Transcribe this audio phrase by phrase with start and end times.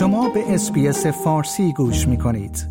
[0.00, 2.66] شما به SBS فارسی گوش می کنید.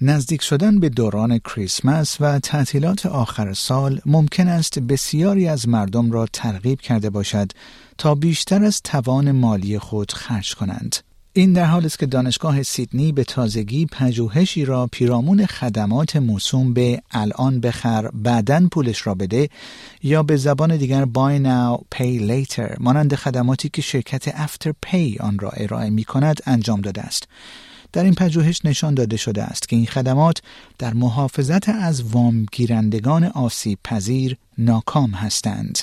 [0.00, 6.26] نزدیک شدن به دوران کریسمس و تعطیلات آخر سال ممکن است بسیاری از مردم را
[6.32, 7.52] ترغیب کرده باشد
[7.98, 10.96] تا بیشتر از توان مالی خود خرج کنند.
[11.38, 17.02] این در حالی است که دانشگاه سیدنی به تازگی پژوهشی را پیرامون خدمات موسوم به
[17.10, 19.48] الان بخر بعدن پولش را بده
[20.02, 25.50] یا به زبان دیگر buy now pay later مانند خدماتی که شرکت Afterpay آن را
[25.50, 27.28] ارائه می کند انجام داده است.
[27.92, 30.42] در این پژوهش نشان داده شده است که این خدمات
[30.78, 35.78] در محافظت از وام گیرندگان آسیب پذیر ناکام هستند.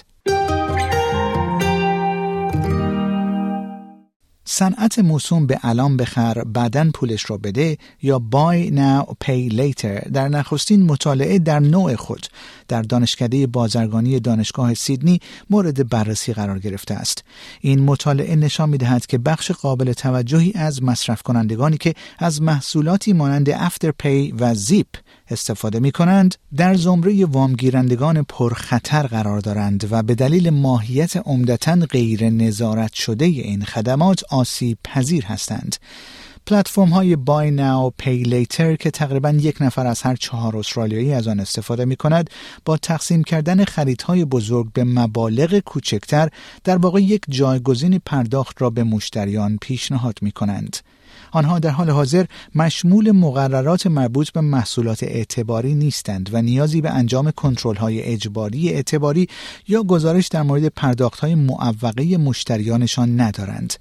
[4.45, 10.09] صنعت موسوم به الان بخر بعدن پولش را بده یا buy now pay later.
[10.11, 12.27] در نخستین مطالعه در نوع خود
[12.67, 15.19] در دانشکده بازرگانی دانشگاه سیدنی
[15.49, 17.23] مورد بررسی قرار گرفته است.
[17.61, 23.13] این مطالعه نشان می دهد که بخش قابل توجهی از مصرف کنندگانی که از محصولاتی
[23.13, 24.87] مانند افتر پی و زیپ
[25.33, 32.29] استفاده می کنند در زمره وامگیرندگان پرخطر قرار دارند و به دلیل ماهیت عمدتا غیر
[32.29, 35.75] نظارت شده این خدمات آسیب پذیر هستند.
[36.45, 41.27] پلتفرم های بای ناو پی لیتر که تقریبا یک نفر از هر چهار استرالیایی از
[41.27, 42.29] آن استفاده می کند
[42.65, 46.29] با تقسیم کردن خریدهای بزرگ به مبالغ کوچکتر
[46.63, 50.77] در واقع یک جایگزین پرداخت را به مشتریان پیشنهاد می کنند.
[51.33, 57.31] آنها در حال حاضر مشمول مقررات مربوط به محصولات اعتباری نیستند و نیازی به انجام
[57.31, 59.27] کنترل های اجباری اعتباری
[59.67, 63.73] یا گزارش در مورد پرداخت های معوقه مشتریانشان ندارند.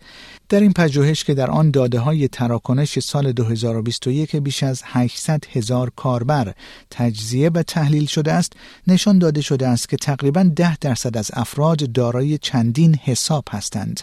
[0.52, 5.92] در این پژوهش که در آن داده های تراکنش سال 2021 بیش از 800 هزار
[5.96, 6.54] کاربر
[6.90, 8.52] تجزیه و تحلیل شده است
[8.86, 14.00] نشان داده شده است که تقریبا 10 درصد از افراد دارای چندین حساب هستند.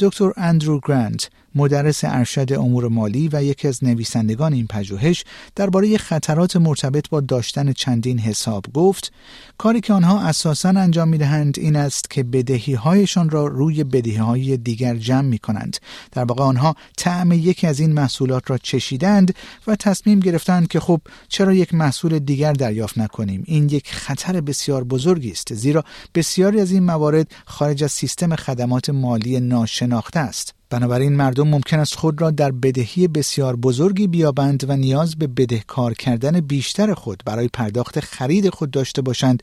[0.00, 5.24] دکتر اندرو گرانت مدرس ارشد امور مالی و یکی از نویسندگان این پژوهش
[5.56, 9.12] درباره خطرات مرتبط با داشتن چندین حساب گفت
[9.58, 14.16] کاری که آنها اساسا انجام می دهند این است که بدهی هایشان را روی بدهی
[14.16, 15.73] های دیگر جمع می کنند
[16.12, 19.34] در واقع آنها طعم یکی از این محصولات را چشیدند
[19.66, 23.42] و تصمیم گرفتند که خب چرا یک محصول دیگر دریافت نکنیم.
[23.46, 25.84] این یک خطر بسیار بزرگی است زیرا
[26.14, 30.54] بسیاری از این موارد خارج از سیستم خدمات مالی ناشناخته است.
[30.70, 35.94] بنابراین مردم ممکن است خود را در بدهی بسیار بزرگی بیابند و نیاز به بدهکار
[35.94, 39.42] کردن بیشتر خود برای پرداخت خرید خود داشته باشند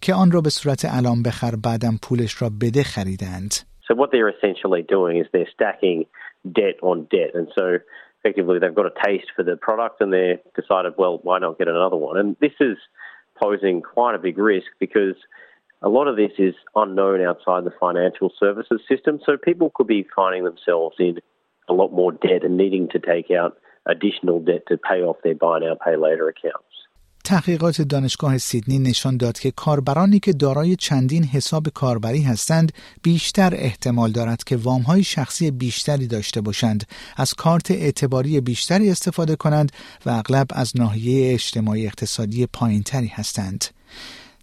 [0.00, 3.71] که آن را به صورت الان بخر بعدم پولش را بده خریدند.
[3.92, 6.06] So what they're essentially doing is they're stacking
[6.50, 7.76] debt on debt and so
[8.24, 11.68] effectively they've got a taste for the product and they've decided well why not get
[11.68, 12.78] another one and this is
[13.40, 15.14] posing quite a big risk because
[15.82, 19.20] a lot of this is unknown outside the financial services system.
[19.26, 21.18] So people could be finding themselves in
[21.68, 25.34] a lot more debt and needing to take out additional debt to pay off their
[25.34, 26.66] buy now, pay later accounts.
[27.32, 32.72] تحقیقات دانشگاه سیدنی نشان داد که کاربرانی که دارای چندین حساب کاربری هستند
[33.02, 36.84] بیشتر احتمال دارد که وامهای شخصی بیشتری داشته باشند.
[37.16, 39.72] از کارت اعتباری بیشتری استفاده کنند
[40.06, 43.64] و اغلب از ناحیه اجتماعی اقتصادی پایینتری هستند.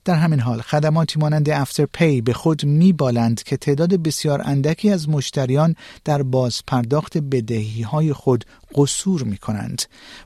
[0.09, 5.09] در همین حال خدماتی مانند افتر پی به خود میبالند که تعداد بسیار اندکی از
[5.09, 5.75] مشتریان
[6.05, 9.81] در باز پرداخت بدهی های خود قصور می کنند.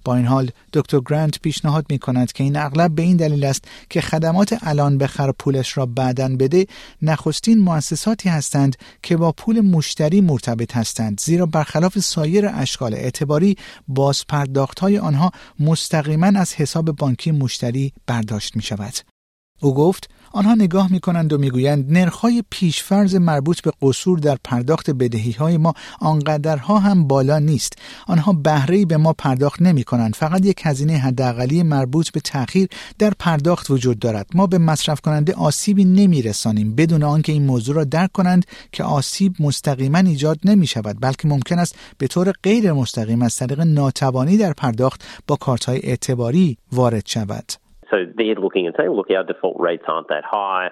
[0.06, 3.66] با این حال دکتر گرانت پیشنهاد می کند که این اغلب به این دلیل است
[3.90, 6.66] که خدمات الان بخر پولش را بعدا بده
[7.02, 13.56] نخستین مؤسساتی هستند که با پول مشتری مرتبط هستند زیرا برخلاف سایر اشکال اعتباری
[13.88, 19.12] باز پرداخت های آنها مستقیما از حساب بانکی مشتری برداشت می شود.
[19.63, 24.90] او گفت آنها نگاه می کنند و می‌گویند نرخهای پیشفرز مربوط به قصور در پرداخت
[24.90, 27.73] بدهی های ما آنقدرها هم بالا نیست.
[28.07, 32.69] آنها بهره به ما پرداخت نمی کنند فقط یک هزینه حداقلی مربوط به تأخیر
[33.00, 34.28] در پرداخت وجود دارد.
[34.34, 38.84] ما به مصرف کننده آسیبی نمی رسانیم بدون آنکه این موضوع را درک کنند که
[38.84, 44.38] آسیب مستقیما ایجاد نمی شود بلکه ممکن است به طور غیر مستقیم از طریق ناتوانی
[44.38, 47.63] در پرداخت با کارت های اعتباری وارد شود.
[47.93, 50.69] So they're looking and saying, look, our default rates aren't that high.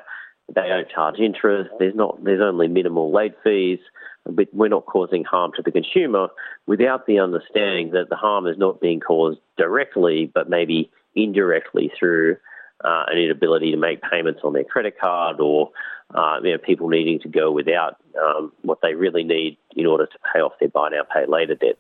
[0.54, 1.70] They don't charge interest.
[1.78, 2.24] There's not.
[2.24, 3.80] There's only minimal late fees.
[4.26, 6.28] But we're not causing harm to the consumer
[6.68, 12.38] without the understanding that the harm is not being caused directly, but maybe indirectly through
[12.84, 15.72] uh, an inability to make payments on their credit card or
[16.14, 20.06] uh, you know, people needing to go without um, what they really need in order
[20.06, 21.78] to pay off their buy now, pay later debt.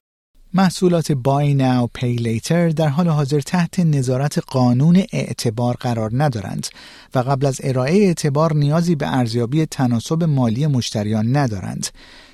[0.53, 6.68] محصولات Buy Now Pay Later در حال حاضر تحت نظارت قانون اعتبار قرار ندارند
[7.15, 11.88] و قبل از ارائه اعتبار نیازی به ارزیابی تناسب مالی مشتریان ندارند.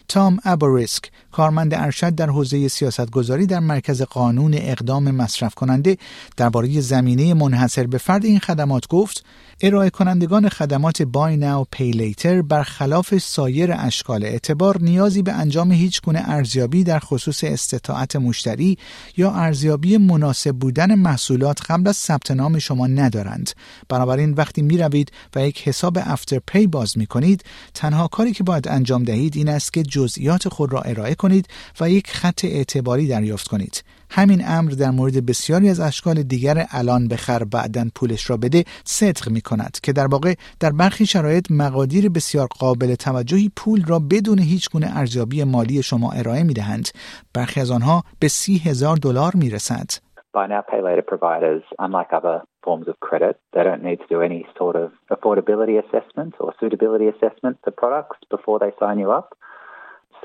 [0.07, 5.97] تام ابوریسک کارمند ارشد در حوزه سیاستگذاری در مرکز قانون اقدام مصرف کننده
[6.37, 9.25] درباره زمینه منحصر به فرد این خدمات گفت
[9.61, 16.01] ارائه کنندگان خدمات بای ناو پی لیتر برخلاف سایر اشکال اعتبار نیازی به انجام هیچ
[16.01, 18.77] گونه ارزیابی در خصوص استطاعت مشتری
[19.17, 23.51] یا ارزیابی مناسب بودن محصولات قبل از ثبت نام شما ندارند.
[23.89, 27.43] بنابراین وقتی می روید و یک حساب افتر پی باز می کنید
[27.73, 31.47] تنها کاری که باید انجام دهید این است که جزئیات خود را ارائه کنید
[31.81, 33.83] و یک خط اعتباری دریافت کنید.
[34.09, 39.29] همین امر در مورد بسیاری از اشکال دیگر الان بخر بعدن پولش را بده صدق
[39.29, 44.39] می کند که در واقع در برخی شرایط مقادیر بسیار قابل توجهی پول را بدون
[44.39, 46.87] هیچ گونه ارزیابی مالی شما ارائه می دهند
[47.33, 49.89] برخی از آنها به سی هزار دلار می رسد
[50.33, 54.21] Buy now, pay later providers, unlike other forms of credit, they don't need to do
[54.21, 59.27] any sort of affordability assessment or suitability assessment for products before they sign you up.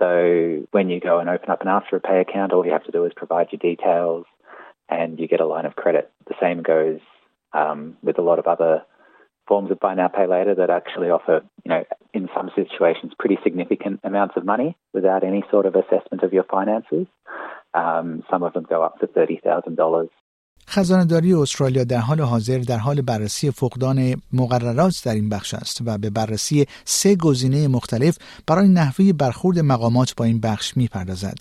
[0.03, 2.91] So when you go and open up an after pay account, all you have to
[2.91, 4.27] do is provide your details
[4.89, 6.11] and you get a line of credit.
[6.27, 6.99] The same goes
[7.53, 8.83] um, with a lot of other
[9.47, 13.39] forms of buy now pay later that actually offer, you know, in some situations pretty
[13.45, 17.07] significant amounts of money without any sort of assessment of your finances.
[17.73, 20.09] Um, some of them go up to $30,000
[20.69, 25.99] خزانهداری استرالیا در حال حاضر در حال بررسی فقدان مقررات در این بخش است و
[25.99, 31.39] به بررسی سه گزینه مختلف برای نحوه برخورد مقامات با این بخش می‌پردازد.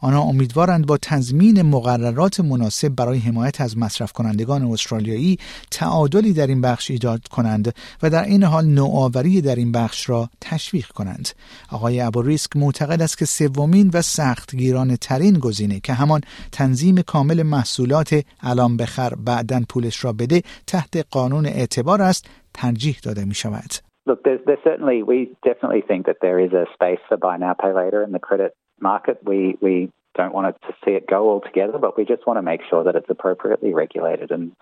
[0.00, 5.38] آنها امیدوارند با تضمین مقررات مناسب برای حمایت از مصرف کنندگان استرالیایی
[5.70, 10.28] تعادلی در این بخش ایجاد کنند و در این حال نوآوری در این بخش را
[10.40, 11.28] تشویق کنند
[11.72, 16.20] آقای ابوریسک معتقد است که سومین و سختگیرانه ترین گزینه که همان
[16.52, 23.24] تنظیم کامل محصولات الان بخر بعدا پولش را بده تحت قانون اعتبار است ترجیح داده
[23.24, 23.70] می شود.
[24.06, 27.54] Look, there's, there's certainly, we definitely think that there is a space for buy now,
[27.54, 29.18] pay later in the credit market.
[29.22, 32.62] We we don't want to see it go altogether, but we just want to make
[32.68, 34.52] sure that it's appropriately regulated and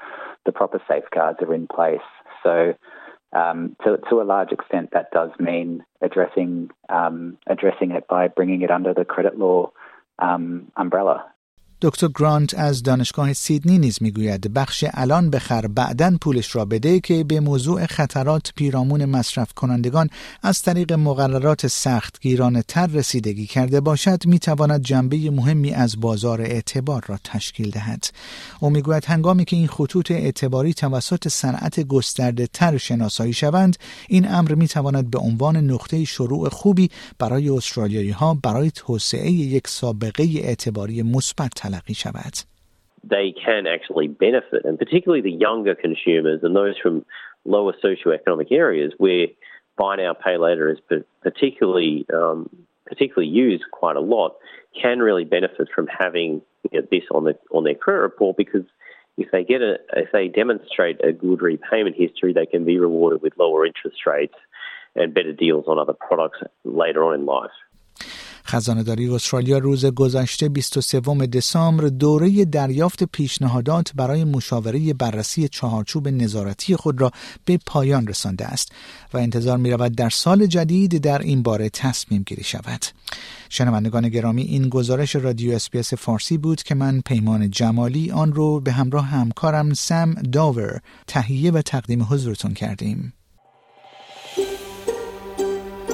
[0.45, 2.01] the proper safeguards are in place.
[2.43, 2.75] So,
[3.33, 8.63] um, to, to a large extent, that does mean addressing um, addressing it by bringing
[8.63, 9.71] it under the credit law
[10.19, 11.27] um, umbrella.
[11.85, 17.25] دکتر گرانت از دانشگاه سیدنی نیز می‌گوید بخش الان بخر بعدا پولش را بده که
[17.25, 20.09] به موضوع خطرات پیرامون مصرف کنندگان
[20.43, 27.05] از طریق مقررات سخت گیران تر رسیدگی کرده باشد می‌تواند جنبه مهمی از بازار اعتبار
[27.07, 28.05] را تشکیل دهد.
[28.61, 33.77] او می‌گوید هنگامی که این خطوط اعتباری توسط صنعت گسترده تر شناسایی شوند
[34.09, 40.23] این امر می‌تواند به عنوان نقطه شروع خوبی برای استرالیایی ها برای توسعه یک سابقه
[40.23, 42.34] اعتباری مثبت تلقی شود
[43.04, 47.06] they can actually benefit, and particularly the younger consumers and those from
[47.46, 49.28] lower socioeconomic areas where
[49.78, 50.80] buy now, pay later is
[51.24, 52.50] particularly um,
[52.86, 54.36] particularly used quite a lot,
[54.80, 56.42] can really benefit from having
[56.72, 58.66] you know, this on the on their credit report because
[59.18, 63.22] if they get a if they demonstrate a good repayment history, they can be rewarded
[63.22, 64.36] with lower interest rates
[64.96, 67.52] and better deals on other products later on in life.
[68.55, 77.01] خزانهداری استرالیا روز گذشته 23 دسامبر دوره دریافت پیشنهادات برای مشاوره بررسی چهارچوب نظارتی خود
[77.01, 77.11] را
[77.45, 78.73] به پایان رسانده است
[79.15, 82.85] و انتظار می رود در سال جدید در این باره تصمیم گیری شود.
[83.49, 88.73] شنوندگان گرامی این گزارش رادیو SBS فارسی بود که من پیمان جمالی آن رو به
[88.73, 93.13] همراه همکارم سم داور تهیه و تقدیم حضورتون کردیم.